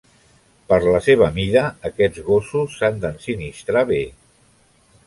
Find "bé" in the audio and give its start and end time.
3.97-4.03